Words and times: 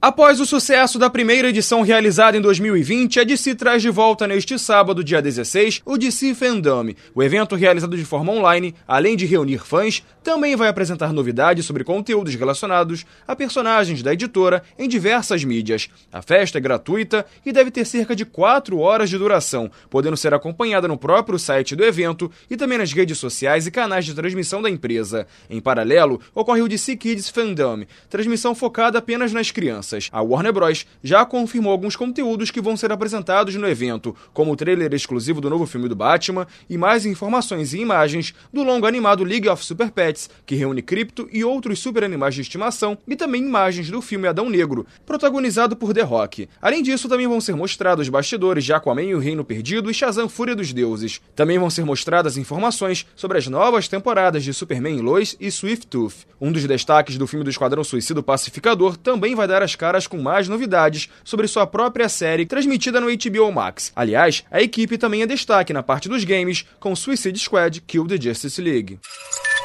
Após 0.00 0.38
o 0.38 0.46
sucesso 0.46 0.96
da 0.96 1.10
primeira 1.10 1.48
edição 1.48 1.82
realizada 1.82 2.36
em 2.36 2.40
2020, 2.40 3.18
a 3.18 3.24
DC 3.24 3.56
traz 3.56 3.82
de 3.82 3.90
volta 3.90 4.28
neste 4.28 4.56
sábado, 4.56 5.02
dia 5.02 5.20
16, 5.20 5.82
o 5.84 5.98
DC 5.98 6.36
Fandom. 6.36 6.92
O 7.12 7.20
evento, 7.20 7.56
realizado 7.56 7.96
de 7.96 8.04
forma 8.04 8.32
online, 8.32 8.76
além 8.86 9.16
de 9.16 9.26
reunir 9.26 9.58
fãs, 9.58 10.04
também 10.22 10.54
vai 10.54 10.68
apresentar 10.68 11.12
novidades 11.12 11.66
sobre 11.66 11.82
conteúdos 11.82 12.32
relacionados 12.36 13.04
a 13.26 13.34
personagens 13.34 14.00
da 14.00 14.12
editora 14.12 14.62
em 14.78 14.88
diversas 14.88 15.42
mídias. 15.42 15.88
A 16.12 16.22
festa 16.22 16.58
é 16.58 16.60
gratuita 16.60 17.26
e 17.44 17.50
deve 17.50 17.72
ter 17.72 17.84
cerca 17.84 18.14
de 18.14 18.24
4 18.24 18.78
horas 18.78 19.10
de 19.10 19.18
duração, 19.18 19.68
podendo 19.90 20.16
ser 20.16 20.32
acompanhada 20.32 20.86
no 20.86 20.96
próprio 20.96 21.40
site 21.40 21.74
do 21.74 21.84
evento 21.84 22.30
e 22.48 22.56
também 22.56 22.78
nas 22.78 22.92
redes 22.92 23.18
sociais 23.18 23.66
e 23.66 23.70
canais 23.72 24.04
de 24.04 24.14
transmissão 24.14 24.62
da 24.62 24.70
empresa. 24.70 25.26
Em 25.50 25.60
paralelo, 25.60 26.20
ocorre 26.32 26.62
o 26.62 26.68
DC 26.68 26.94
Kids 26.94 27.30
Fandom, 27.30 27.82
transmissão 28.08 28.54
focada 28.54 29.00
apenas 29.00 29.32
nas 29.32 29.50
crianças 29.50 29.87
crianças. 29.88 30.08
A 30.12 30.20
Warner 30.20 30.52
Bros. 30.52 30.86
já 31.02 31.24
confirmou 31.24 31.72
alguns 31.72 31.96
conteúdos 31.96 32.50
que 32.50 32.60
vão 32.60 32.76
ser 32.76 32.92
apresentados 32.92 33.54
no 33.54 33.66
evento, 33.66 34.14
como 34.32 34.52
o 34.52 34.56
trailer 34.56 34.92
exclusivo 34.92 35.40
do 35.40 35.50
novo 35.50 35.66
filme 35.66 35.88
do 35.88 35.96
Batman 35.96 36.46
e 36.68 36.76
mais 36.76 37.06
informações 37.06 37.72
e 37.72 37.78
imagens 37.78 38.34
do 38.52 38.62
longo 38.62 38.86
animado 38.86 39.24
League 39.24 39.48
of 39.48 39.64
Super 39.64 39.90
Pets, 39.90 40.28
que 40.44 40.54
reúne 40.54 40.82
Crypto 40.82 41.28
e 41.32 41.44
outros 41.44 41.78
super 41.78 42.04
animais 42.04 42.34
de 42.34 42.42
estimação, 42.42 42.98
e 43.06 43.16
também 43.16 43.42
imagens 43.42 43.90
do 43.90 44.02
filme 44.02 44.28
Adão 44.28 44.50
Negro, 44.50 44.86
protagonizado 45.06 45.76
por 45.76 45.94
The 45.94 46.02
Rock. 46.02 46.48
Além 46.60 46.82
disso, 46.82 47.08
também 47.08 47.26
vão 47.26 47.40
ser 47.40 47.54
mostrados 47.56 48.08
bastidores 48.08 48.64
de 48.64 48.72
Aquaman 48.72 49.02
e 49.02 49.14
o 49.14 49.18
Reino 49.18 49.44
Perdido 49.44 49.90
e 49.90 49.94
Shazam 49.94 50.28
Fúria 50.28 50.54
dos 50.54 50.72
Deuses. 50.72 51.20
Também 51.34 51.58
vão 51.58 51.70
ser 51.70 51.84
mostradas 51.84 52.36
informações 52.36 53.06
sobre 53.14 53.38
as 53.38 53.46
novas 53.46 53.88
temporadas 53.88 54.44
de 54.44 54.52
Superman 54.52 55.00
Lois 55.00 55.36
e 55.40 55.50
Swift 55.50 55.86
Tooth. 55.86 56.26
Um 56.40 56.52
dos 56.52 56.64
destaques 56.64 57.16
do 57.16 57.26
filme 57.26 57.44
do 57.44 57.50
Esquadrão 57.50 57.82
Suicida 57.82 58.22
Pacificador 58.22 58.96
também 58.96 59.34
vai 59.34 59.46
dar 59.46 59.62
as 59.62 59.74
caras 59.78 60.06
com 60.06 60.18
mais 60.18 60.48
novidades 60.48 61.08
sobre 61.24 61.48
sua 61.48 61.66
própria 61.66 62.08
série 62.08 62.44
transmitida 62.44 63.00
no 63.00 63.06
HBO 63.06 63.50
Max. 63.50 63.92
Aliás, 63.96 64.44
a 64.50 64.60
equipe 64.60 64.98
também 64.98 65.22
é 65.22 65.26
destaque 65.26 65.72
na 65.72 65.82
parte 65.82 66.08
dos 66.08 66.24
games 66.24 66.66
com 66.78 66.94
Suicide 66.94 67.38
Squad 67.38 67.80
Kill 67.86 68.06
the 68.06 68.20
Justice 68.20 68.60
League. 68.60 68.98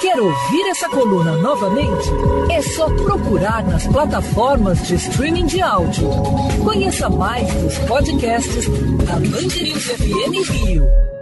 Quer 0.00 0.20
ouvir 0.20 0.68
essa 0.68 0.88
coluna 0.90 1.32
novamente? 1.38 2.08
É 2.52 2.60
só 2.60 2.88
procurar 2.90 3.64
nas 3.64 3.86
plataformas 3.86 4.86
de 4.86 4.94
streaming 4.94 5.46
de 5.46 5.60
áudio. 5.62 6.08
Conheça 6.62 7.08
mais 7.08 7.52
dos 7.54 7.78
podcasts 7.80 8.68
da 9.06 9.14
Band 9.14 9.48
FM 9.50 10.50
Rio. 10.50 11.15